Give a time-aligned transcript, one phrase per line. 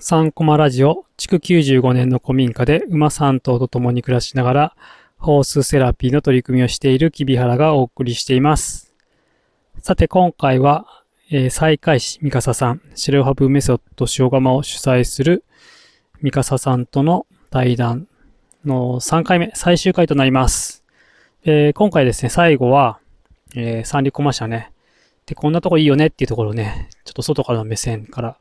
[0.00, 4.76] 3コマラジオ、築95年の古民家で馬3頭と共に暮らしながら、
[5.18, 8.94] ホースセラピーの取り組みをしている木原がお送りしています。
[9.82, 10.86] さて今回は、
[11.30, 15.44] えー、再開師三笠さん、シレオハブメソッド塩釜を主催する
[16.22, 18.08] 三笠さんとの対談
[18.64, 20.82] の3回目、最終回となります。
[21.44, 23.00] えー、今回ですね、最後は、
[23.54, 24.72] えー、三里コマ社ね。
[25.26, 28.38] で、こんなとこいいよねっていうところをね、ちょっと外からの目線から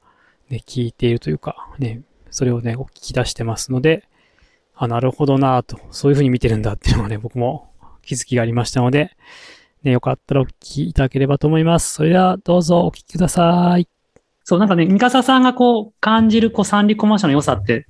[0.50, 2.02] ね、聞いているというか、ね、
[2.32, 4.08] それをね、お聞き出してますので、
[4.76, 9.16] あ、なるほどなと、そういう風に見てるんだっていうのがね、僕も気づきがありましたので、
[9.84, 11.94] ね、よかったらお聞きいただければと思います。
[11.94, 13.88] それではどうぞお聞きください。
[14.44, 17.86] そう、なんかね、三笠さんがこう感じるこう三里コマーシャの良さって、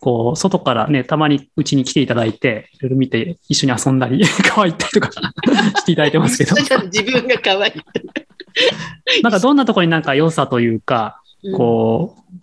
[0.00, 5.10] こう、外からね、たまにうちに来ていただいて、いろいろ見て、一緒に遊んだり、 可愛いったりとか
[5.78, 6.56] していただいてますけど。
[6.90, 9.22] 自分が可愛い。
[9.22, 11.20] なんかどんなところになんか良さというか、
[11.56, 12.34] こう、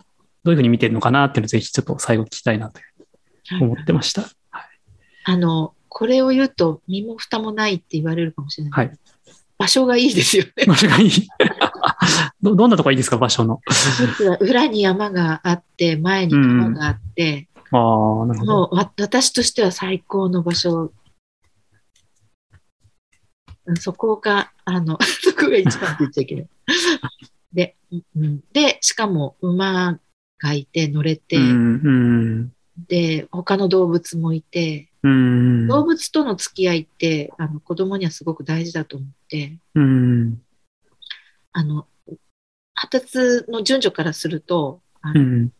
[0.44, 2.80] どういうふうに見てるのかなっていうのをぜひちょっと最後聞きたいなと
[3.60, 4.22] 思ってました。
[4.22, 4.32] はい、
[5.24, 8.86] あの、これを言うと身も蓋もないって言われるかもしれない。
[8.86, 8.98] はい。
[9.58, 10.66] 場所がいいですよね。
[10.66, 11.10] 場所がいい
[12.40, 12.54] ど。
[12.54, 13.60] どんなとこがいいですか、場所の？
[14.40, 20.92] 裏に山があって、前に川があって、うん、あなるほどもう私としては最高の場所。
[23.80, 26.48] そこが、あの、 そこが一番って言っちゃいけない。
[27.58, 27.74] で、
[28.14, 29.98] うん、で、しかも馬
[30.38, 32.52] がいて乗れて、うん、
[32.86, 40.40] で、他の動物もいて、うん、動物との付き合いってあの子供にはすごく大事だと思って、うん、
[41.52, 41.86] あの
[42.74, 45.52] 発達の順序からするとあの、うん、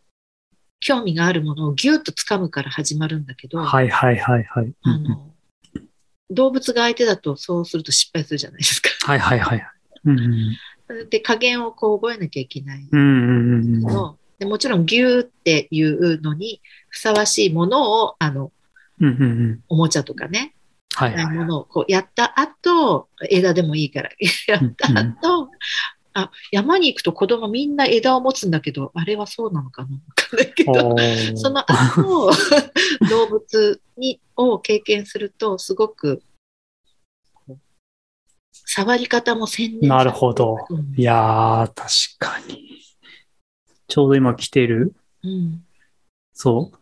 [0.79, 4.73] 興味があるものをぎゅっと掴むから始まるんだけど、はいはいはいはい。
[4.83, 5.33] あの
[6.29, 8.89] 動物が相手だとそうすると失敗するじゃないですか。
[9.05, 9.67] はいはいはい。
[10.05, 10.57] うん、
[11.09, 12.87] で、加減をこう覚えなきゃいけない。
[12.91, 14.17] の。
[14.39, 18.51] でもちろん牛っていうのにふさわしいものを、あの、
[19.67, 20.55] おもちゃとかね、
[20.95, 24.09] はい、はい、ものをこうやった後、枝でもいいから。
[24.47, 25.49] やった後、
[26.13, 32.31] あ山に行くと子供みんな枝を持つんだけど、あれはそうなのかなわかんないけど、その後、
[33.09, 36.23] 動物にを経験すると、すごく
[38.71, 40.59] 触り方も専念なるほど。
[40.95, 41.79] いやー、確
[42.19, 42.69] かに。
[43.87, 44.93] ちょうど今来てる、
[45.23, 45.63] うん、
[46.33, 46.77] そう、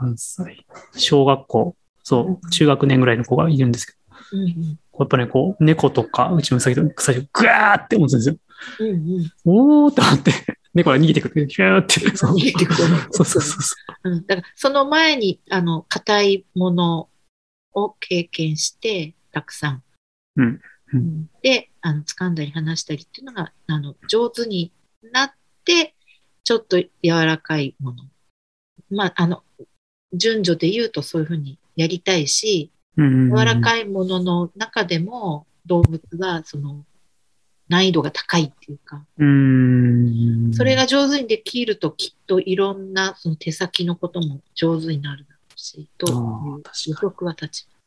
[0.00, 0.64] 何歳？
[0.94, 3.98] 小学校、そう、中学年ぐらいの子がいるんですけど、
[4.34, 8.36] うんうん、やっぱね、こう、猫とか、うちの先と最初、ぐわーって思うんですよ。
[8.78, 10.32] うんうん、おーって思って、
[10.74, 11.48] 猫が逃げてくる。
[11.48, 11.94] ヒューって。
[12.08, 12.78] 逃げてくる。
[13.10, 14.10] そうそうそうそう。
[14.10, 17.08] うん、だから、その前に、あの、硬いもの
[17.72, 19.82] を経験して、たくさん。
[20.36, 20.60] うん。
[21.42, 24.72] で、あの、掴んだり離したりっていうのが、あの、上手に
[25.12, 25.32] なっ
[25.64, 25.94] て、
[26.44, 28.04] ちょっと柔らかいもの。
[28.90, 29.42] まあ、あの、
[30.12, 36.84] 順序で言うとそういうふうにやりたいし、柔らかいものの中でも動物がその
[37.68, 39.24] 難易度が高いっていうか、う
[40.54, 47.82] それが上手にできるときっといろんなその手先のことも上手になるだろうし、という予測は立ちます。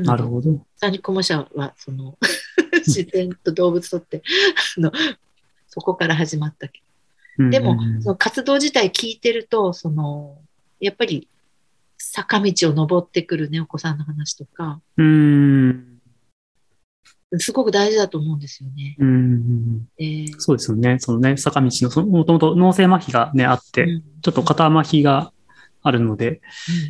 [0.00, 0.64] なるほど。
[0.76, 2.18] 三里コモ社は、その
[2.86, 4.22] 自然と動物とって
[4.78, 4.92] あの、
[5.68, 6.82] そこから始まったけ
[7.38, 7.50] ど。
[7.50, 10.38] でも、その活動自体聞いてると、その、
[10.80, 11.28] やっぱり
[11.98, 15.92] 坂道を登ってくるね、お子さんの話とか、うん
[17.38, 18.96] すごく大事だと思うんですよね。
[18.98, 20.98] うん、えー、そうですよね。
[20.98, 25.32] そのね、坂道の、そのもともと脳性麻痺がね、あって、うん、ちょっと肩麻痺が
[25.82, 26.42] あるので、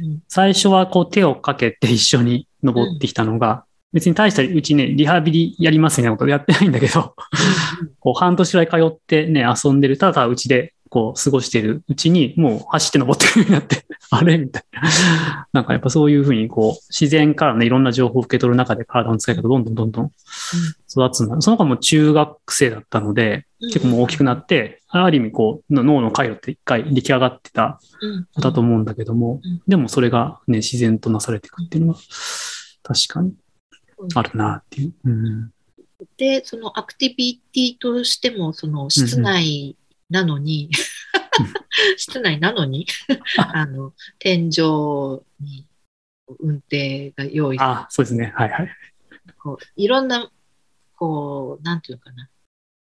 [0.03, 7.15] うんうん、最初はこう手をかけて一緒に登ってきたのが、別に大したうちね、リハビリやりますみたいなことやってないんだけど、
[8.01, 15.47] こう半年くらい通ってね、遊んでる、ただうちでこう過ごしてるうちに、もう走って登ってくるようになって、 あれみたいな。
[15.53, 20.11] なんかやっぱそういうふうにこう、自然からね、いろんな情報を受け取る中で体の使い方どんどんどんどん
[20.91, 21.41] 育つんだ。
[21.41, 27.81] その子も中学生だったので、結構もう大きくなって、ある意味こう、脳の回路って一回出来上がってた
[28.39, 31.99] だと思うんだけども、でもそれがね、自然となされていくっていうのは、
[32.93, 33.35] 確かに
[34.15, 34.93] あるなっていう。
[35.05, 35.53] うん、
[36.17, 39.77] で、そのアクティビティとしても、その室内
[40.11, 40.71] なのに、
[41.97, 42.87] 室内なのに
[43.37, 45.67] あの、天井に
[46.41, 47.59] 運転が用意。
[47.61, 48.33] あ、そうですね。
[48.37, 48.69] はいはい。
[49.39, 50.31] こういろんな、
[50.97, 52.29] こう、なんていうのかな。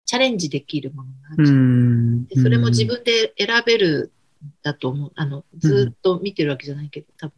[0.07, 4.13] チャレンジできるものがあるでそれも自分で選べる
[4.63, 5.13] だと思う。
[5.17, 7.35] あの、ずっと見てるわけじゃないけど、多分、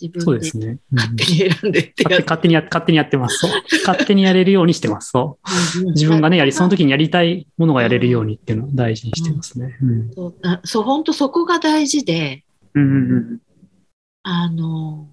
[0.00, 3.46] 自分で勝手に選んでってや、勝手にや勝手にやってます。
[3.86, 5.10] 勝手にやれるようにしてます。
[5.10, 5.38] そ
[5.84, 5.90] う。
[5.92, 9.76] 自分がね、やり、その時にやりたいものがやれるようにっていうのを大事にしてますね。
[9.82, 12.44] うん、そう、そう、本当そこが大事で、
[12.74, 13.38] うんうんうん、
[14.22, 15.08] あの、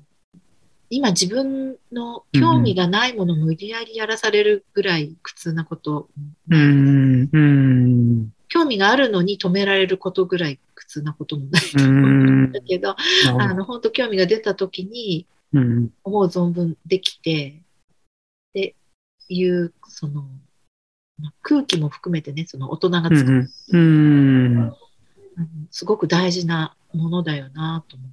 [0.89, 6.09] 今自分の興味がないものを無理やりやらされるぐらい苦痛なこと、
[6.49, 11.61] うん、うん、興味があるのに止められることぐらい苦痛なこともない。
[11.61, 12.51] と思うん。
[12.51, 12.95] だけど、
[13.37, 15.27] あの本当興味が出た時に
[16.03, 17.61] 思う存分できて、
[18.49, 18.75] って
[19.27, 20.25] いうその
[21.43, 24.73] 空気も含めてねその大人が作る、うん、
[25.69, 28.09] すごく大事なものだよなと思っ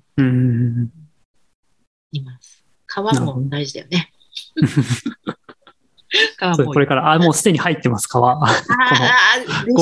[0.92, 2.64] ています。
[2.86, 4.12] 皮も大事だよね。
[6.66, 8.12] これから、あ、もうすでに入ってます、皮。
[8.12, 8.36] この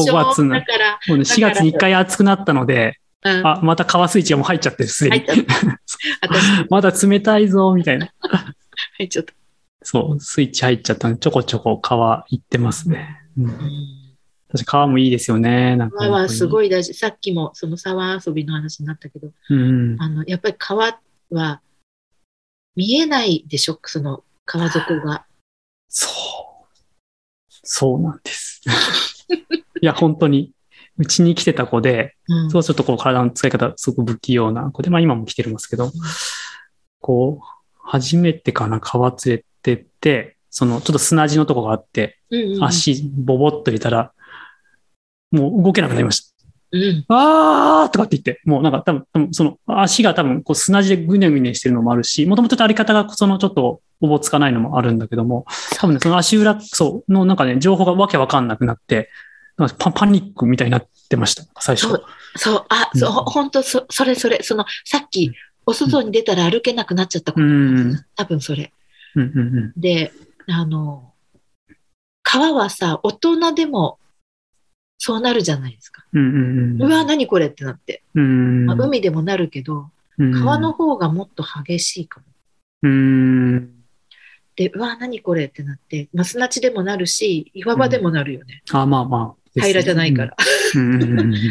[0.05, 0.55] 5月の。
[0.55, 5.25] もうね、4月に1回暑くなったので、うん、あ、また皮スイッチがもう入っちゃってる、すでに。
[6.69, 8.09] まだ冷たいぞ、みたいな。
[8.99, 9.33] 入っちゃった。
[9.83, 11.81] そう、スイッチ入っちゃったんで、ちょこちょこ
[12.29, 13.23] 皮いってますね。
[13.39, 13.51] うん、
[14.49, 15.77] 私、皮もいいですよね。
[15.77, 16.05] なんか。
[16.05, 16.93] 皮はすごい大事。
[16.95, 21.61] さっきもその沢遊びの話になったけど、うん、あの、やっぱり皮は
[22.77, 25.25] 見えないでしょ、その川底が。
[25.95, 27.55] そう。
[27.63, 28.61] そうなんです。
[29.81, 30.53] いや、本当に。
[30.97, 35.93] うちに来てた子で、うん、そうちょっとこう体の使い方すごく不器用な子で、まあ今も来てるんですけど、うん、
[37.01, 37.45] こう、
[37.77, 44.13] 初めてかな、川連れてって、そのちょっと砂地のとこがあって、うんうん、足ボボッと入れたら、
[45.33, 46.34] もう動けなくなりました。
[46.75, 59.09] うん、あーとかって言って、もうなんか多分、多分その足が多分こう砂地でぐねぐねしてるのもあるし、もともとあり方がそのちょっとおぼつかないのもあるんだけども、多分ね、その足裏、そう、のなんかね、情報がわけわかんなくなって、
[59.79, 61.89] パパニックみたいになってました、最初。
[61.89, 62.05] そう、
[62.37, 65.33] そうあ、そう、本当そ、それそれ、その、さっき、
[65.67, 68.73] お外に出たら歩けなくなっちゃったこと、うん、多分それ。
[69.15, 70.13] うんうんうん、で、
[70.49, 71.13] あの、
[72.23, 73.99] 川はさ、大人でも
[74.99, 76.05] そうなるじゃないですか。
[76.13, 78.03] うんうんうん、うわ、何これってなって。
[78.15, 82.27] うんまあ、海でもなるけど、川の方がもっと激しいかも。
[82.83, 83.85] うん
[84.57, 88.63] で、うわ、何これってなって、まあ、砂地でもなるし、岩場でもなるよね。
[88.73, 90.37] うん、あまあまあ、平らじゃないから。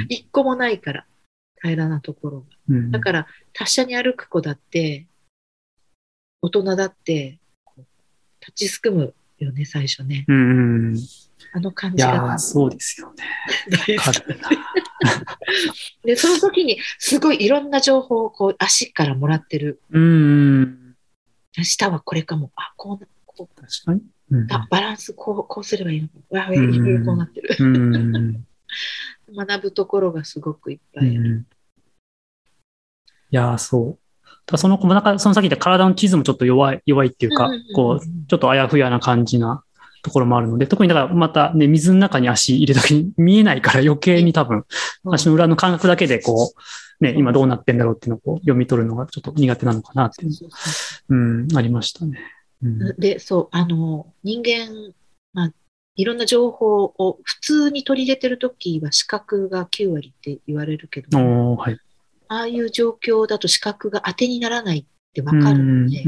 [0.07, 1.05] 一個もないから、
[1.61, 2.45] 平らなところが。
[2.69, 5.05] うん、だから、達者に歩く子だって、
[6.41, 7.39] 大人だって、
[8.39, 9.13] 立ちすくむ
[9.43, 10.25] よね、最初ね。
[10.27, 10.95] うん
[11.55, 12.13] あの感じが。
[12.13, 13.23] いやそうですよね。
[16.03, 19.79] で、その時にすごいいろんな情報をこう足からもらってる。
[19.91, 20.95] うん。
[21.61, 22.51] 下はこれかも。
[22.55, 23.61] あ、こうな、こう。
[23.61, 24.01] 確かに。
[24.31, 27.55] うん、あバランスこうこうすればいいのわいろいろこうなってる。
[29.35, 31.45] 学ぶところがすごくいっぱいある。
[33.29, 34.02] いやそう。
[34.45, 39.63] だその子もなんか、その先で体の地図もちょっと弱い、弱いっていうか、こう、ちょっとあやふやな感じな
[40.03, 44.65] ところもあるので、特にだからまたね、水の中に足入れた時に見えないから余計に多分、
[45.05, 46.53] 足の裏の感覚だけでこ
[46.99, 50.31] う、ね、今どうなってんだろうっていうのをこう読み取るのがちょっと苦手なのかなっていう、
[51.09, 52.19] うん、ありましたね。
[52.61, 54.93] うん、で、そう、あの、人間、
[55.33, 55.51] まあ、
[55.95, 61.77] いろんな情報を普通に取り入れてるときは視覚が9割って言われるけど、はい、
[62.33, 66.03] ああいう状況だと視覚が当てにならないってわかるので、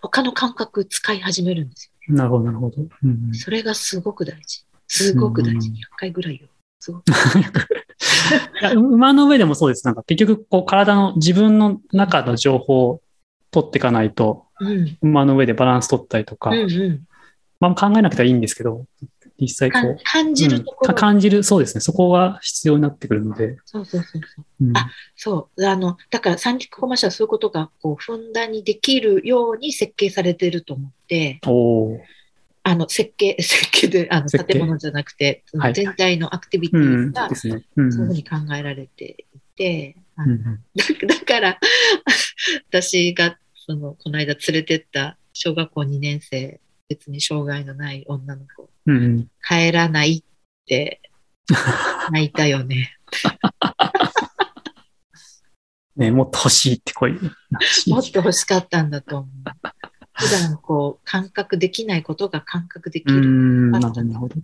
[0.00, 2.14] 他の感覚使い始めるんですよ。
[2.14, 2.82] なるほど、なるほど。
[2.82, 4.64] うん、それがすごく大事。
[4.86, 5.70] すごく大事。
[5.70, 6.48] 100回ぐらいよ。
[6.78, 7.04] すごく。
[8.76, 9.86] 馬の上でもそうです。
[9.86, 13.02] なんか結局、こう体の自分の中の情報を
[13.50, 17.06] 取っていかないと、うん、馬の上でバランス取ったりとか、うんうん、
[17.60, 18.84] まあ考えなくてはいいんですけど、
[19.44, 19.96] 実際こう。
[20.04, 21.80] 感じるところ、うん、感じる、そうですね。
[21.80, 23.56] そこが必要になってくるので。
[23.64, 24.64] そうそうそうそう。
[24.64, 25.66] うん、あ、そう。
[25.66, 31.98] あの、だから三陸コマーシャルそういうことが、こう、ふんだんにできるように設計されてると思って、お
[32.62, 39.96] あの、設計、 設計で、あの、建物じゃなくて、全体のアクティビティが、そういうふうに考えられていて、
[41.06, 41.60] だから、
[42.70, 50.22] 私が、その、この間連れてった小学校2年生別に障害のない女の子、うん、帰らないっ
[50.66, 51.00] て
[52.10, 52.96] 泣いたよね。
[55.96, 57.12] ねもっと欲しいって声。
[57.86, 59.30] もっと欲しかったんだと思う。
[60.16, 63.70] 普段こう感覚できないことが感覚できる。
[63.70, 64.36] なるほど。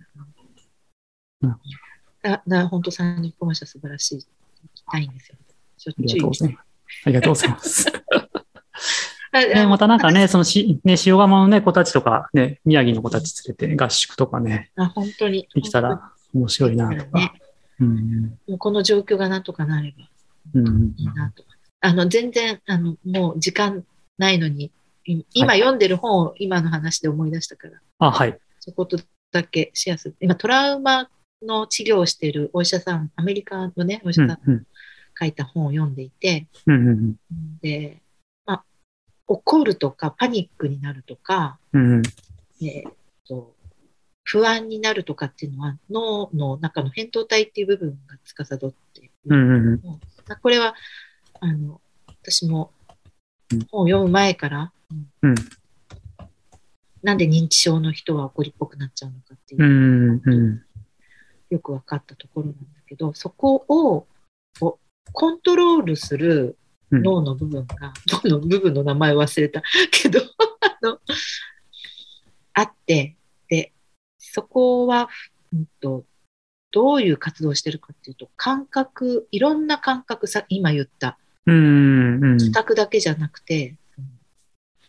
[2.21, 4.17] だだ本当三人コマーシャ素晴らしい。
[4.17, 4.25] 行
[4.73, 5.37] きたいんですよ。
[7.05, 7.85] ありがとうございます。
[9.31, 15.47] ね、またなんかね、そのし、ね、塩釜のね、子たちとか、ね、宮城の子たち連れて合宿とかね、あ本当に。
[15.53, 17.19] できたら面白いなとか。
[17.19, 17.31] ね、
[17.79, 20.05] うん、もうこの状況がなんとかなれば、
[20.53, 21.43] うん、いいなと。
[21.79, 23.85] あの、全然、あの、もう時間
[24.17, 24.71] ないのに、
[25.33, 27.79] 今読んでる本を今の話で思い出したから。
[27.99, 28.37] あ、はい。
[28.59, 28.97] そこと
[29.31, 30.15] だけシェアする。
[30.19, 31.09] 今、トラウマ
[31.41, 34.61] の治療をしているお医者さん、アメリカのね、お医者さんが
[35.19, 37.15] 書いた本を読んでいて、うんうん、
[37.61, 38.10] で、まあ、
[39.31, 41.93] 怒るとかパニックになるとか、うん。
[41.93, 42.03] うん、
[42.65, 42.91] えー
[43.27, 43.55] と、
[44.23, 48.57] 不安になるとかっていうのは脳の中の扁桃体っていう部分が司っ
[48.93, 49.81] ている、うんうんうん、
[50.41, 50.75] これは
[51.39, 52.71] あの私も
[53.71, 54.71] 本を読む前から、
[55.21, 55.35] うん、
[57.03, 60.61] なんで認知症の人は怒りっぽくなっちゃうのかっていう、うんうん、
[61.49, 64.07] よく分かったところなんだけどそこを
[65.13, 66.57] コントロールする
[66.91, 69.61] 脳の部分が、脳の部分の名前忘れた。
[69.91, 70.99] けどあの
[72.53, 73.15] あって
[73.49, 73.73] で
[74.17, 75.09] そこは、
[75.53, 76.05] うんと、
[76.71, 83.75] どういう活動をしてるかっていうと感覚いろんな感覚さ今言った視覚だけじゃなくて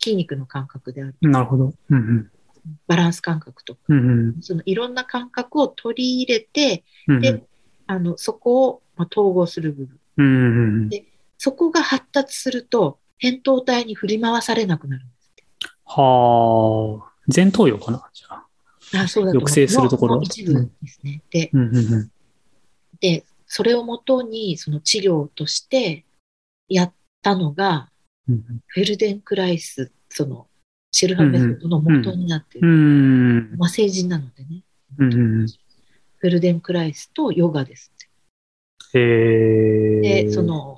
[0.01, 1.15] 筋肉の感覚である。
[1.21, 2.31] なるほど、うんうん、
[2.87, 7.43] バランス感覚とか、うんうん、そのいろんな感覚を取り入れて、うんうん、で
[7.87, 10.29] あのそこを、まあ、統合する部分、うんう
[10.87, 11.05] ん、で
[11.45, 15.33] そこが発達すると扁桃体に振り回されなくなるんです
[15.85, 18.09] はあ前頭葉かな？
[18.13, 18.47] じゃあ。
[19.03, 20.21] あそうだ抑制するところ。
[20.23, 21.21] 一部ですね。
[21.31, 22.11] で、うんうんうん、
[23.01, 26.05] で、それをもとに、その治療として
[26.69, 27.91] やったのが、
[28.29, 30.47] うん、フェルデンクライス、その、
[30.93, 32.69] シェルハメソッドの元になっている。
[32.69, 34.63] うんうん、まあ、成人なのでね。
[34.99, 38.99] うんうん、フェルデンクライスとヨガですって。
[38.99, 40.72] へで、その、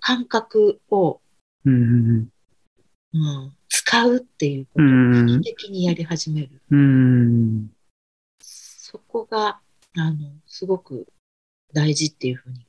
[0.00, 1.20] 感覚を、
[1.64, 2.28] うんうん
[3.12, 6.50] うん、使うっていうことを意識的にやり始める。
[6.70, 7.70] うん、
[8.40, 9.60] そこが、
[9.96, 10.16] あの、
[10.46, 11.06] すごく
[11.72, 12.66] 大事っていうふうに。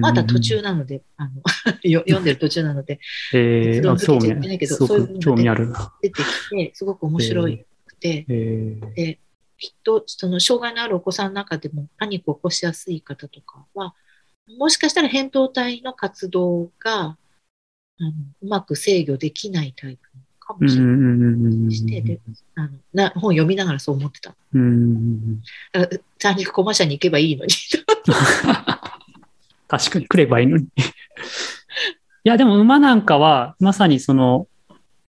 [0.00, 1.42] まだ途中なので、あの
[1.84, 3.00] 読んでる途中なので、
[3.34, 5.70] えー、そうないけど、そういう興味ある
[6.00, 9.20] 出てきて、すごく面白くて、えー、で
[9.58, 13.94] きっと、その障害のあるお子さんの中でもパニックを起こしやすい方とかは、
[14.56, 17.16] もしかしたら扁桃体の活動があ
[18.04, 18.12] の
[18.42, 22.20] うまく制御できないタイプかもしれないしてで
[22.54, 24.34] あのな本読みながらそう思ってた。
[24.54, 25.42] うん
[26.18, 27.52] 三陸コマ社に行けばいいのに。
[29.68, 30.64] 確かに来ればいいのに。
[30.64, 30.68] い
[32.24, 34.48] や、でも馬なんかは、まさにその、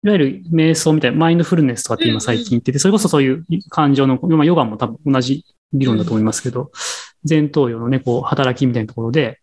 [0.03, 6.71] いわゆる瞑想みたいな、マインドフルネスとかって今最近言ってて、それこそそういう感情の、まあ、ヨガも多分同じ理論だと思いますけど、
[7.27, 9.39] 前頭葉のね、こう、働きみたいなところで、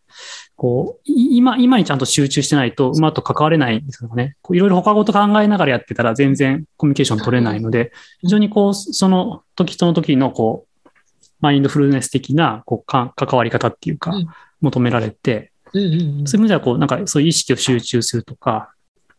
[0.57, 4.37] こう、今、今にちゃんと集中してないと馬と関われないんですよね。
[4.51, 10.89] いろいろ他事考えながらやってたら全然コミュニケーション取れないので、非常にこう、その時その時のこう、
[11.41, 14.13] マインドフルネス的なこうか関わり方っていうか、
[14.61, 18.73] 求められて、そういう意味ではこう、なんかそういう意識を集中するとか、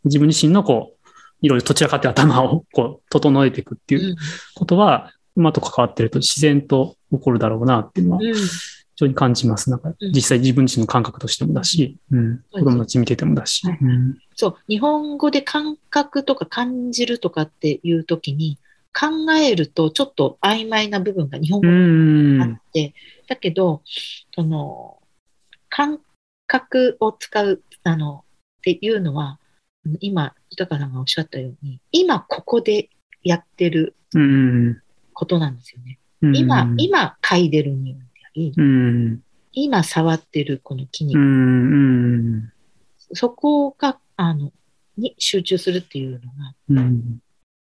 [0.04, 1.10] 自分自身のこう、
[1.42, 4.16] いろいろどちらかって頭をこう、整えていくっていう
[4.56, 8.21] ことは、馬と関わってると自然と起こるだろうなっていうのは、
[8.95, 9.69] 常に感じます。
[9.69, 13.77] なんか、実際自分自身の感覚としてもだし、うん、子供たち見ててもだし、はい。
[13.81, 14.17] うん。
[14.36, 18.57] そう、日本語で感覚とか感じるとかっていうときに、
[18.91, 22.93] 考えるとちょっと曖昧な部分が日本語にあって、
[23.27, 23.81] だけど、
[24.36, 24.98] その、
[25.69, 26.00] 感
[26.48, 28.25] 覚を使う、あの、
[28.57, 29.39] っていうのは、
[30.01, 32.89] 今、豊さんがおっしゃったように、今ここで
[33.24, 33.95] やってる
[35.20, 36.00] ことなんですよね。
[36.34, 38.00] 今、今嗅いでる匂い
[38.40, 39.20] り、うん、
[39.52, 42.52] 今触ってるこの筋肉、うん、
[43.14, 44.54] そこが、あの、
[44.98, 47.20] に集中するっていうのが、うん、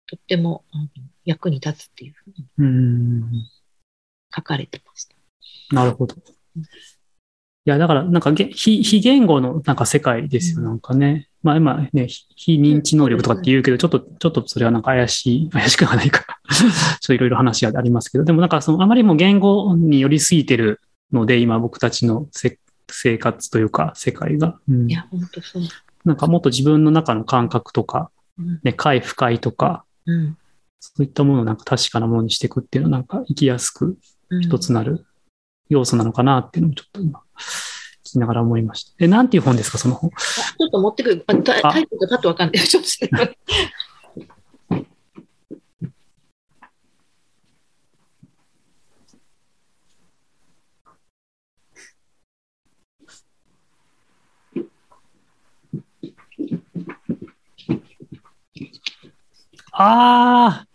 [0.07, 0.89] とってもあの
[1.25, 3.51] 役に立つっていうふうに
[4.35, 5.17] 書かれてました。
[5.75, 6.17] なるほど。
[6.17, 11.29] いや、だから、なんか非、非言語のなんか世界ですよ、なんかね。
[11.43, 16.34] まあ今ね、非認知能力とかって言うけど、ちょっと、ちょっとそれはなんか怪しい、怪しくはないか。
[16.61, 20.81] ちょっといろいろ話がありますけど、でもなんかその、あまりも言語に寄りすぎてる
[21.13, 24.59] ので、今僕たちの生活というか、世界が。
[24.69, 25.63] うん、いや、本当そう。
[26.05, 28.11] なんかもっと自分の中の感覚とか、
[28.63, 30.37] ね、快不快とか、うん、
[30.81, 33.97] そういったものをなんか確かなものにしていくっていうのは、なんか生きやすく
[34.43, 35.07] 一つなる
[35.71, 37.21] 要素なのかなっていうのもちょっと今、
[38.05, 38.93] 聞きながら思いました。
[38.99, 40.11] え、なんていう本ですか、その本？
[40.11, 41.25] ちょっと持ってくる。
[41.27, 42.65] タイトルがパッとわかんない。
[42.67, 42.89] ちょっと
[59.77, 60.67] ああ。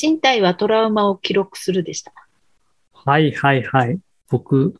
[0.00, 2.12] 身体はトラウマを記録するでした。
[2.92, 3.98] はいはいはい。
[4.30, 4.74] 僕、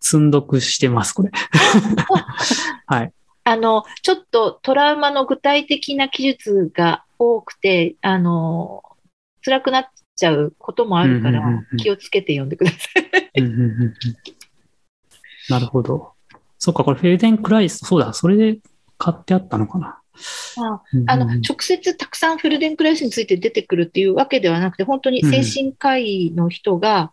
[0.00, 1.30] 積んどくしてます、これ。
[2.86, 3.12] はい。
[3.44, 8.82] あの、ちょっとトラウマの具体的な記述が多くて、あの、
[9.42, 11.42] 辛くなっちゃうこともあるから、
[11.78, 12.78] 気をつけて読んでくださ
[13.34, 13.42] い。
[15.48, 16.12] なるほど。
[16.58, 18.58] そっか、これフェルデンクライス、そうだ、それで
[18.98, 20.00] 買ってあったのかな。
[20.56, 27.12] ああの、直接たくさんフェルデンクライスについて出てくるっていうわけではなくて、本当に精神科医の人が、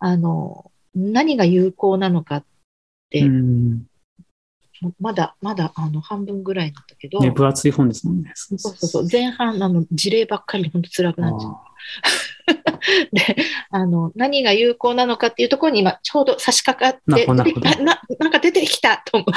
[0.00, 2.44] うん、あの、何が有効なのかっ
[3.10, 3.86] て、うん、
[5.00, 7.20] まだ、まだ、あの、半分ぐらいなんだけど。
[7.20, 8.32] ね、分厚い本ですもんね。
[8.34, 9.08] そうそうそう。
[9.10, 11.56] 前半、あの、事例ばっかり本当辛くなっちゃう。
[13.12, 13.36] で、
[13.70, 17.34] あの、何が有効なのかっていうところに今、ちょうど差し掛かって、な
[18.18, 19.32] なんか出てきたと思う。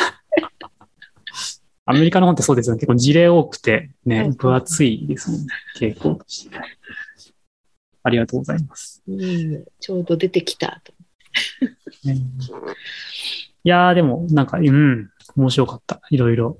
[1.89, 2.79] アメリカの本ってそうですよね。
[2.79, 5.47] 結構事例多くて、ね、分厚いですもんね。
[5.75, 6.55] 傾向として。
[8.03, 9.01] ありがとうございます。
[9.07, 10.93] うん、ちょうど出てきたと。
[12.03, 12.15] い
[13.63, 15.99] やー、でも、なんか、うん、面白かった。
[16.11, 16.59] いろいろ。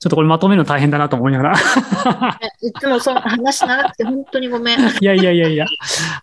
[0.00, 4.78] ちょっとこれまとめるの大変だなと思いながらいつもその話長くて本当にごめん。
[4.78, 5.66] いやいやいやいや。
[5.66, 5.72] ち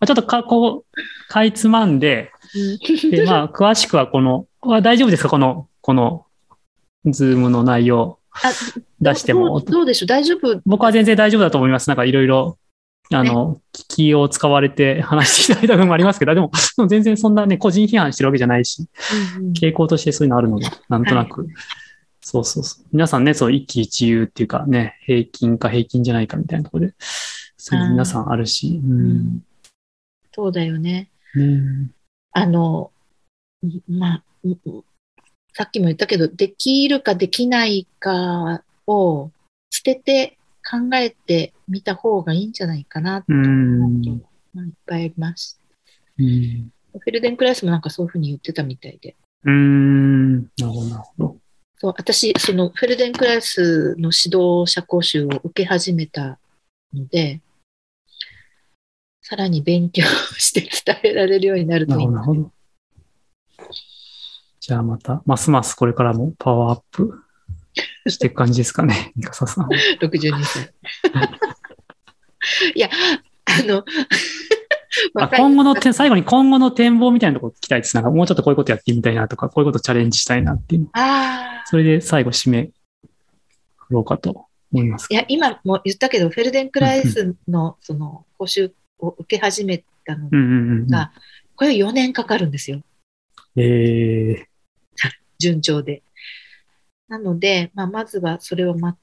[0.02, 2.32] ょっとか、こう、かいつまんで、
[3.10, 5.30] で、まあ、詳しくはこの、は大丈夫ですか？
[5.30, 6.26] この、この、
[7.06, 8.20] ズームの内容
[9.02, 9.60] 出しても。
[9.62, 10.08] どうでしょう？
[10.08, 10.62] 大丈夫？
[10.66, 11.88] 僕は全然大丈夫だと思います。
[11.88, 12.58] なんかいろいろ
[13.12, 16.52] あの、気を使われて 話していただいた部分もありますけど、でも、
[16.88, 18.88] 全然そんなね、個人批判してるわけじゃないし、
[19.38, 21.50] うんうん、傾向としてそういうのあるので、なんとなく、はい、
[22.22, 22.86] そうそうそう。
[22.92, 26.94] 皆さんね、そう、一喜一憂っていうかね、平均か平均じゃないかみたいなところで、
[27.58, 29.44] そういう皆さんあるし、うん、
[30.34, 31.10] そうだよね。
[32.32, 32.92] あの、
[33.88, 34.24] まあ、
[35.54, 39.32] さっきも言ったけど、できるかできないかを
[39.70, 44.10] 捨てて考えてみた方がいいんじゃないかなと思うと、
[44.54, 45.60] まあ、いっぱいあります。
[46.18, 49.16] うん、フェルデンクラスもなんかそういうふうに言ってたみたいで。
[49.46, 50.84] うん、なるほ
[51.18, 51.38] ど。
[51.78, 56.40] そう、私、そのフェルデンクラスの指導者講習を受け始めた
[56.94, 57.42] ので、
[59.22, 60.04] さらに勉強
[60.38, 62.14] して伝えられるようになるといいな。
[62.14, 62.52] なるほど。
[64.66, 67.20] じゃあまた、ますますこれからもパワーアップ
[68.08, 69.68] していく感じですかね、 三笠さん。
[70.02, 70.74] 62歳。
[72.74, 72.90] いや、
[73.44, 73.84] あの、
[75.16, 77.98] あ今後の点、最後に今後の展望みたいなところ聞きたいです。
[77.98, 80.88] なんかもうちょっとこういうことやってみたいなとか、こういうことチャレンジしたいなっていう。
[80.94, 82.70] あそれで最後締め、
[83.76, 85.08] 振ろうかと思います。
[85.10, 90.30] いや、今も言ったけど、フェルデンクライスのその講習を受け始めたの
[90.88, 91.12] が、
[91.58, 92.82] これ4年かかるんですよ。
[93.58, 94.53] ええー、
[95.44, 96.02] 順調で。
[97.10, 98.96] なので、まあ、まずはそれを全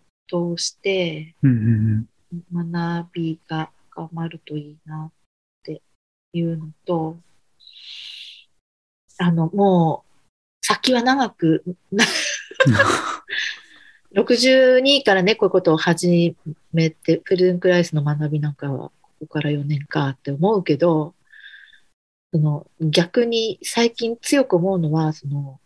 [0.53, 5.13] うして、学びが深まるといいなっ
[5.63, 5.83] て
[6.33, 7.19] いうのと、
[9.19, 11.63] あの、もう、先は長く、
[14.15, 16.37] 62からね、こういうことを始
[16.73, 21.15] めて、フェルデンクライスの学びなんかは、ここから4年かって思うけど、
[22.33, 25.61] その逆に最近強く思うのは、その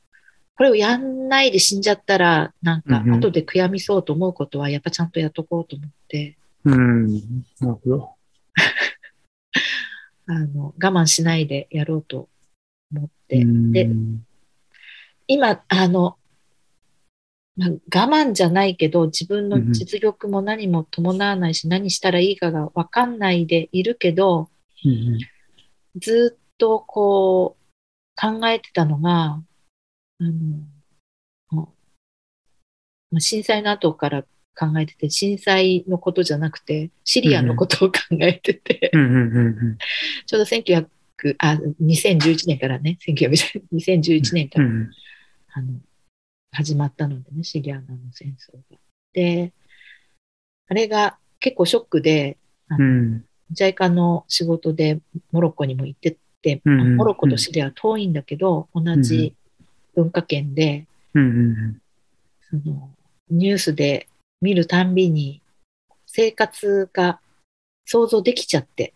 [0.57, 6.37] これをやんないで死んじゃったら、なんか、後で悔やみそうと思うことは、やっぱちゃんとやっとこうと思って。
[6.65, 7.15] うん、
[7.61, 8.11] なるほど。
[10.27, 12.29] あの、我慢しないでやろうと
[12.95, 13.45] 思って。
[13.45, 13.91] で、
[15.27, 16.17] 今、あの、
[17.57, 17.79] まあ、我
[18.25, 24.49] 慢じゃないけど、自分の実力も何も伴わないし、何したらいいかがわかんないでいるけど、
[25.97, 27.65] ずっとこう、
[28.17, 29.43] 考えてたのが、
[30.21, 30.25] あ。
[33.15, 34.23] の、震災の後から
[34.57, 38.91] 考えてて、震災のことじゃなくて、シリアのことを考えてて、
[40.27, 40.87] ちょうど1900
[41.39, 44.67] あ2011年からね、2011年から、
[45.55, 45.81] あの
[46.53, 48.79] 始まったのでね、シリアの戦争が。
[49.13, 49.53] で、
[50.69, 52.37] あれが結構ショックで、
[52.69, 55.01] あの、うん、ジャイカの仕事で
[55.33, 59.35] モロッコにも行ってて、モロッコとシリアは遠いんだけど、同じ
[59.95, 60.87] 文化圏で、
[62.51, 62.91] その
[63.31, 64.09] ニュースで
[64.41, 65.41] 見るたんびに
[66.07, 67.21] 生活が
[67.87, 68.95] 想像できちゃって、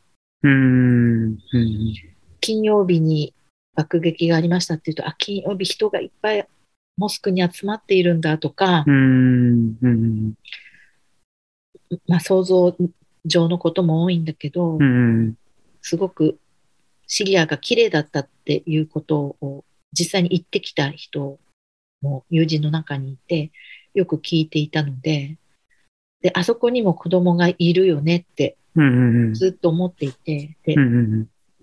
[2.41, 3.35] 金曜日に
[3.75, 6.47] 爆撃がありましたっていうと、あ、金曜日人がいっぱい
[6.97, 8.85] モスクに集まっているんだとか、
[12.07, 12.77] まあ想像
[13.25, 14.79] 上のことも多いんだけど、
[15.81, 16.39] すごく
[17.07, 21.39] シリアが綺麗だったっていうことを実際に行ってきた人
[22.03, 23.51] も友人の中にいて、
[23.95, 25.39] よく聞いていたので、
[26.21, 28.57] で、あそこにも子供がいるよねって
[29.33, 30.75] ずっと思っていて、で、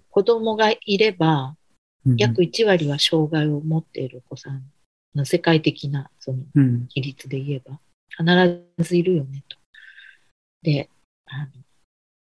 [0.10, 1.56] 子供がいれば、
[2.18, 4.64] 約1割は障害を持っているお子さん
[5.26, 6.40] 世界的なその
[6.90, 9.58] 比率で言えば、必ずいるよねと。
[10.62, 10.90] で、
[11.26, 11.48] あの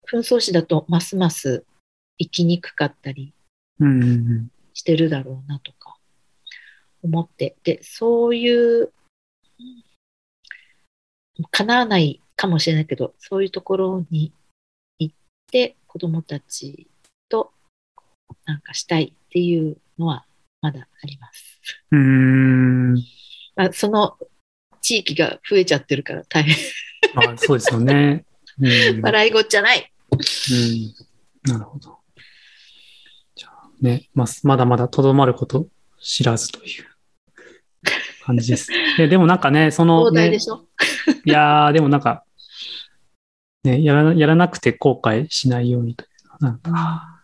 [0.07, 1.63] 紛争地だとますます
[2.17, 3.33] 生きにくかったり
[4.75, 5.97] してるだろうなとか
[7.01, 8.91] 思って、で、そういう、
[11.51, 14.31] 叶わないかもしれないけど、そういうところに
[14.99, 15.15] 行っ
[15.47, 16.87] て子供たち
[17.29, 17.51] と
[18.45, 20.25] なんかしたいっていうのは
[20.61, 21.59] まだあります。
[21.91, 22.95] うん。
[23.55, 24.17] まあ、その
[24.81, 26.55] 地域が増えちゃってるから大変。
[27.15, 28.25] あそうですよね。
[28.59, 29.91] うん、笑いごっちゃない。
[30.11, 31.51] うん。
[31.51, 32.04] なるほど。
[33.81, 35.67] じゃあね、ままだまだとどまること
[36.01, 36.85] 知らずという
[38.23, 38.69] 感じです。
[38.97, 40.31] で でもなんかね、その、ね、
[41.25, 42.23] いやー、でもなんか、
[43.63, 47.15] ね、やらやらなくて後悔しないようにというなんか、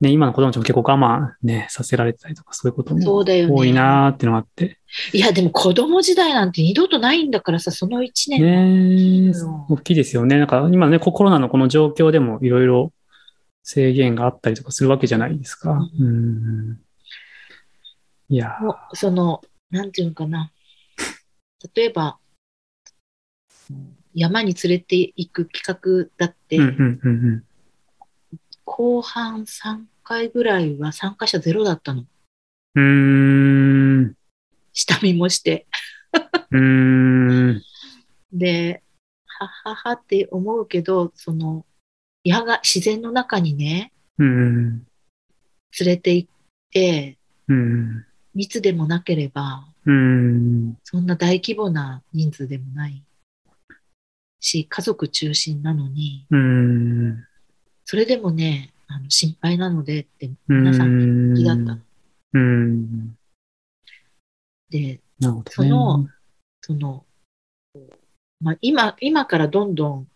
[0.00, 4.78] ね、今の子供たちも結構我慢ね、させられたりとか、そういうことも多いなーっていうのがあって。
[5.12, 9.32] いや、でも子供時代なんて二度とないんだからさ、その一年。
[9.32, 9.32] ね
[9.68, 10.38] 大きいですよね。
[10.38, 12.92] なんか今ね、コロナのこの状況でもいろいろ
[13.68, 15.78] 制限があったりとかするわけじゃないですか。
[16.00, 16.80] うん。
[18.30, 18.56] いや。
[18.94, 20.50] その、なんていうのかな。
[21.74, 22.18] 例えば、
[24.14, 27.44] 山に連れて行く企画だって、うんうんうんうん
[28.64, 32.04] 後半3回ぐらいは参加者ゼロだったの。
[32.74, 34.14] うーん。
[34.72, 35.66] 下見もして。
[36.50, 37.62] うーん。
[38.32, 38.82] で、
[39.26, 41.64] はははって思うけど、その、
[42.24, 46.28] 矢が自然の中にね、うん、連れて行っ
[46.70, 53.02] て、うん、密でもなければ、うん、そんな大規模な人数でもない
[54.40, 57.24] し、家族中心なのに、うん、
[57.84, 61.78] それでもね、あの心配なのでって皆さん気だった。
[62.34, 63.16] うん。
[64.70, 65.00] で、ね、
[65.50, 66.06] その、
[66.60, 67.04] その、
[68.40, 70.08] まあ、今、今からどんどん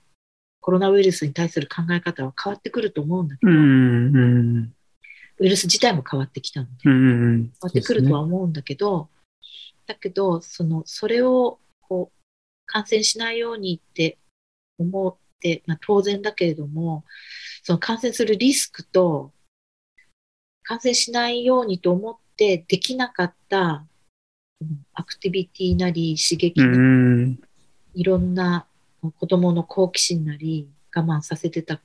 [0.62, 4.75] コロナウイルスに対する考え方は変わってくると思うんだけど、うんうん、
[5.38, 9.09] ウイルス自体も変わってきたので、うんうん、変わってくるとは思うんだけど、ね、
[9.88, 12.18] だけど、その、それを、こう、
[12.66, 14.18] 感染しないようにって
[14.79, 17.05] 思って、まあ、当然だけれども、
[17.64, 19.33] その感染するリスクと、
[20.62, 23.85] 感染しないようにと思ってできなかった
[24.94, 27.40] アクティビティなり刺激なり、
[27.94, 28.68] いろんな
[29.11, 31.81] 子供の好奇心なり我慢させてた、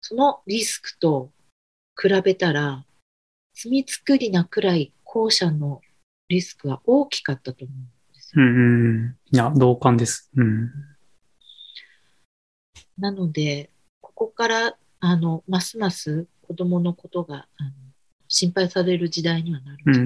[0.00, 1.30] そのリスクと
[2.00, 2.84] 比べたら、
[3.54, 5.80] 罪作りなくらい後者の
[6.28, 8.44] リスクは大きかったと思うんですよ。
[8.44, 9.16] うん。
[9.30, 10.30] いや、同感です。
[10.36, 10.70] うん。
[12.98, 17.70] なので、ここからあの、ますます子供のことがあの
[18.26, 20.00] 心配される時代にはなると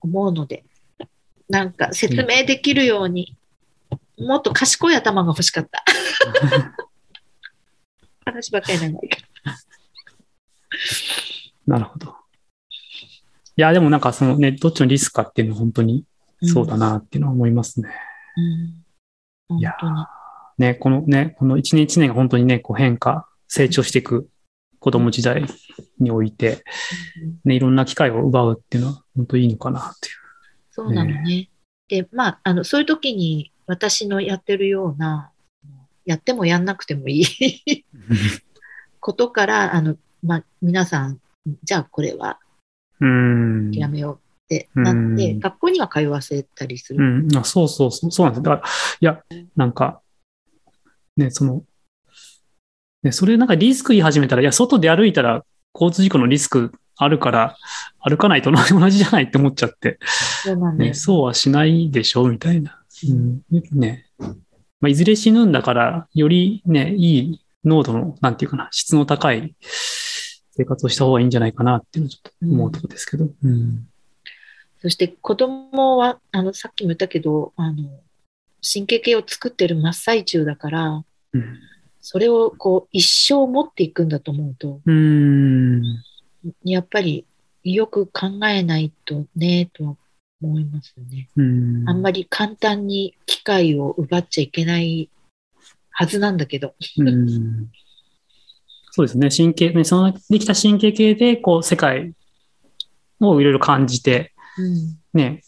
[0.00, 0.64] 思うので、
[1.48, 3.36] なんか説明できるように、
[4.18, 5.84] もっと賢い頭が欲しかった。
[8.24, 9.28] 話ばっかりないけど。
[11.66, 12.14] なるほど。
[13.56, 16.04] いや、でもなんかそのね、どっちのリスクかっていうのは本当に
[16.42, 17.88] そうだなっていうのは思いますね。
[19.50, 19.74] うん、いや
[20.58, 24.28] ね、このね、この一年一年が本当にね、こう変化、成長していく
[24.78, 25.44] 子供時代
[25.98, 26.64] において、
[27.44, 30.27] ね、いろんな機会を奪うっていうのは本当いいのかなっていう。
[30.78, 31.22] そうなのね。
[31.22, 31.50] ね
[31.88, 35.32] で、まあ、あの、そういう時に私のやってるような、
[36.04, 37.84] やってもやんなくてもいい
[39.00, 41.18] ことから、あの、まあ、皆さん、
[41.64, 42.38] じゃあこれは、
[43.00, 47.04] 諦めようってなって、学校には通わせたりする。
[47.04, 48.42] うん、あそうそうそう、そうなんです。
[48.44, 48.68] だから、
[49.00, 50.00] いや、なんか、
[51.16, 51.64] ね、その、
[53.02, 57.56] ね、それなんかリスク言い始めたら、いや、外で歩いたら交通事故のリスクあるから、
[58.00, 59.98] 歩かないと同じじゃないって思っちゃって、
[60.44, 62.82] そうね、そうはしないでしょ、みたいな。
[63.08, 64.06] うん、ね。
[64.80, 69.54] まあ、いずれ死ぬんだから、よりね、いい濃度の、なんていうかな、質の高い
[70.50, 73.28] 生活をした方がいいんじゃないかなっていうのをちょっと思うところですけど。
[73.44, 73.86] うん、
[74.82, 78.00] そして子供は、あの、さっきも言ったけど、あの、
[78.60, 81.58] 神経系を作ってる真っ最中だから、うん、
[82.00, 85.82] それをこう一生持っていくんだと思うと、うん
[86.64, 87.26] やっぱり
[87.64, 89.96] よく考えないとね、とは
[90.42, 91.28] 思いますよね。
[91.36, 95.10] うんあんまり簡単に機会を奪っちゃいけない
[95.90, 96.74] はずなんだけど。
[96.98, 97.68] うん
[98.90, 99.28] そうですね。
[99.30, 102.14] 神経、ね、そのできた神経系で、こう、世界
[103.20, 105.42] をいろいろ感じて、うん、ね、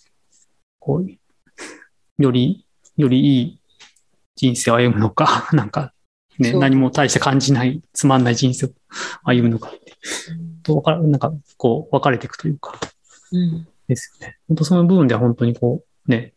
[0.79, 2.65] こう、より
[2.97, 3.61] よりいい
[4.37, 5.93] 人生を歩むのか、 なんか
[6.39, 8.71] ね、何も大して感じない、つまんない人生を
[9.25, 9.73] 歩むのか。
[10.31, 12.79] うんとわかる、なんか、こう、分かれていくというか、
[13.33, 13.69] うん。
[13.89, 14.39] ですよね。
[14.49, 16.33] 本当その部分では本当にこう、ね、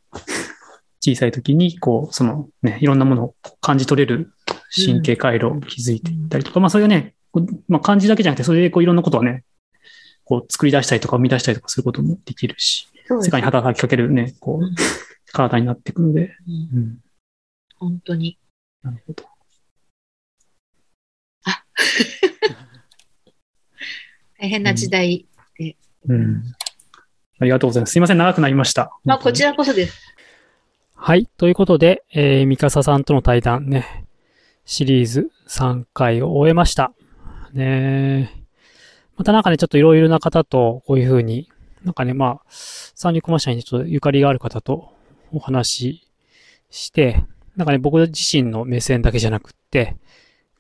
[1.02, 4.32] 小さい時に、こう、そのね、いろんなものを感じ取れる
[4.76, 7.14] 神経回路を築いていったりとか、うん、まあそれがね、
[7.68, 9.44] まあ漢字だけじゃなくて、それでこういろんなことをね、
[10.26, 12.88] こう作り出したりとか生み出したりとかすることもできるし、
[13.22, 17.00] 世界に働きかけるね、こう、体になっていくので、うん。
[17.78, 18.38] 本当に。
[18.82, 19.26] なるほど。
[21.46, 21.64] あ
[24.44, 25.26] 大変な時代
[25.58, 25.78] で、
[26.10, 26.16] うん。
[26.16, 26.44] うん。
[27.40, 27.94] ありがとうございます。
[27.94, 28.92] すいません、長くなりました。
[29.06, 29.98] まあ、こちらこそです。
[30.96, 31.28] はい。
[31.38, 34.06] ということで、えー、ミカサさんとの対談ね、
[34.66, 36.92] シリーズ3回を終えました。
[37.54, 38.46] ね
[39.16, 41.50] またなんかね、ちょっといろいろな方と、こういうふうに、
[41.86, 44.92] なんかね、まあ、三陸コマ社にちょっとゆかりがある方と
[45.32, 46.08] お話し
[46.70, 47.24] して、
[47.56, 49.96] なんかね、僕自身の目線だけじゃなくって、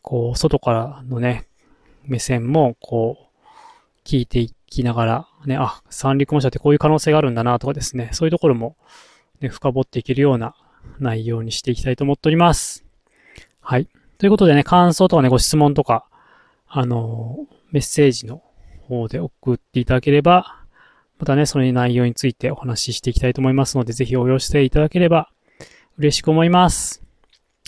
[0.01, 1.49] こう、外からのね、
[2.05, 3.32] 目線も、こう、
[4.05, 8.75] 聞いていきながら、ね、あ、三陸コマ社ってこういう可能性があるんだなとかですね、そういうところも、
[9.39, 10.55] ね、深掘っていけるような
[10.99, 12.85] 内容にしていきたいと思っております。
[13.61, 13.87] はい。
[14.17, 16.05] ということでね、感想とかね、ご質問とか、
[16.67, 17.37] あの
[17.71, 18.41] メッセージの
[18.87, 20.63] 方で送っていただければ、
[21.19, 25.29] またね、その内容についてお話ししていきたいと思いますので、ぜひお寄せいただければ
[25.97, 27.03] 嬉しく思います。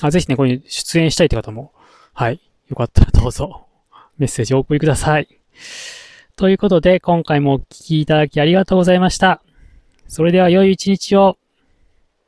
[0.02, 1.72] あぜひね、ここに出演したいって方も、
[2.14, 3.68] はい、よかったらどうぞ、
[4.18, 5.28] メッセージをお送りください。
[6.38, 9.42] ということで、今回もお聴きいただきありがとうございました。
[10.10, 11.38] それでは良い一日を。